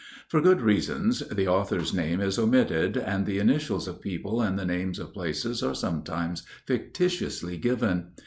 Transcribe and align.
For 0.29 0.41
good 0.41 0.61
reasons 0.61 1.19
the 1.19 1.47
author's 1.47 1.93
name 1.93 2.21
is 2.21 2.39
omitted, 2.39 2.97
and 2.97 3.23
the 3.27 3.37
initials 3.37 3.87
of 3.87 4.01
people 4.01 4.41
and 4.41 4.57
the 4.57 4.65
names 4.65 4.97
of 4.97 5.13
places 5.13 5.61
are 5.61 5.75
sometimes 5.75 6.41
fictitiously 6.65 7.57
given. 7.57 8.07